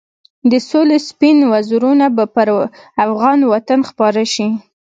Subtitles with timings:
[0.51, 2.49] د سولې سپین وزرونه به پر
[3.05, 4.47] افغان وطن خپاره شي.